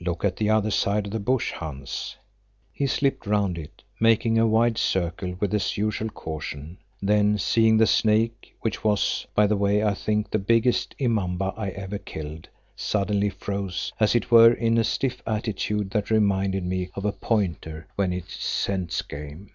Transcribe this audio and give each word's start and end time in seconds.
"Look 0.00 0.24
the 0.34 0.50
other 0.50 0.72
side 0.72 1.06
of 1.06 1.12
the 1.12 1.20
bush, 1.20 1.52
Hans." 1.52 2.16
He 2.72 2.88
slipped 2.88 3.28
round 3.28 3.56
it, 3.56 3.84
making 4.00 4.36
a 4.36 4.44
wide 4.44 4.76
circle 4.76 5.36
with 5.38 5.52
his 5.52 5.76
usual 5.76 6.08
caution, 6.10 6.78
then, 7.00 7.38
seeing 7.38 7.76
the 7.76 7.86
snake 7.86 8.56
which 8.62 8.82
was, 8.82 9.24
by 9.36 9.46
the 9.46 9.56
way, 9.56 9.84
I 9.84 9.94
think, 9.94 10.32
the 10.32 10.40
biggest 10.40 10.96
immamba 10.98 11.54
I 11.56 11.68
ever 11.70 11.98
killed, 11.98 12.48
suddenly 12.74 13.30
froze, 13.30 13.92
as 14.00 14.16
it 14.16 14.32
were, 14.32 14.52
in 14.52 14.78
a 14.78 14.82
stiff 14.82 15.22
attitude 15.24 15.90
that 15.92 16.10
reminded 16.10 16.64
me 16.64 16.90
of 16.96 17.04
a 17.04 17.12
pointer 17.12 17.86
when 17.94 18.12
it 18.12 18.28
scents 18.32 19.00
game. 19.02 19.52